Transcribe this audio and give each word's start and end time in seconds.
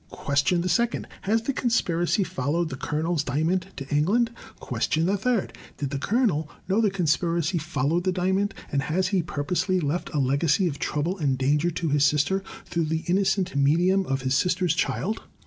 Question 0.09 0.61
the 0.61 0.67
second: 0.67 1.07
Has 1.29 1.43
the 1.43 1.53
conspiracy 1.53 2.23
followed 2.23 2.69
the 2.69 2.75
Colonel's 2.75 3.23
Diamond 3.23 3.67
to 3.75 3.87
England? 3.95 4.31
Question 4.59 5.05
the 5.05 5.15
third: 5.15 5.53
Did 5.77 5.91
the 5.91 5.99
Colonel 5.99 6.49
know 6.67 6.81
the 6.81 6.89
con 6.89 7.05
spiracy 7.05 7.61
followed 7.61 8.05
the 8.05 8.11
Diamond; 8.11 8.55
and 8.71 8.81
has 8.81 9.09
he 9.09 9.21
purposely 9.21 9.79
left 9.79 10.09
a 10.11 10.17
legacy 10.17 10.67
of 10.67 10.79
trouble 10.79 11.19
and 11.19 11.37
danger 11.37 11.69
to 11.69 11.89
his 11.89 12.03
sister, 12.03 12.41
through 12.65 12.85
the 12.85 13.03
innocent 13.05 13.55
medium 13.55 14.07
of 14.07 14.23
his 14.23 14.33
sister's 14.33 14.73
child?" 14.73 15.21